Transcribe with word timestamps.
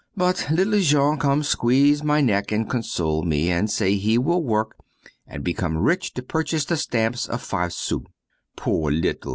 But 0.17 0.47
little 0.49 0.79
Jean 0.79 1.19
come 1.19 1.43
squeeze 1.43 2.01
my 2.03 2.21
neck 2.21 2.51
and 2.51 2.67
console 2.67 3.21
me, 3.23 3.51
and 3.51 3.69
say 3.69 3.97
he 3.97 4.17
will 4.17 4.43
work 4.43 4.75
and 5.27 5.43
become 5.43 5.77
rich 5.77 6.15
to 6.15 6.23
purchase 6.23 6.65
the 6.65 6.75
stamps 6.77 7.27
of 7.27 7.39
five 7.43 7.71
sous. 7.71 8.05
Poor 8.55 8.91
little! 8.91 9.29